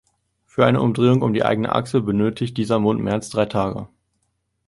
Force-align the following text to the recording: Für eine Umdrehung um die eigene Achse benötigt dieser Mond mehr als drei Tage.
Für 0.47 0.65
eine 0.65 0.81
Umdrehung 0.81 1.21
um 1.21 1.31
die 1.31 1.45
eigene 1.45 1.73
Achse 1.75 2.01
benötigt 2.01 2.57
dieser 2.57 2.79
Mond 2.79 3.01
mehr 3.03 3.13
als 3.13 3.29
drei 3.29 3.45
Tage. 3.45 3.87